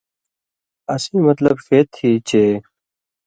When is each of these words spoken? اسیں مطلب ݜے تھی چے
اسیں 0.93 1.21
مطلب 1.27 1.55
ݜے 1.65 1.79
تھی 1.93 2.11
چے 2.27 2.45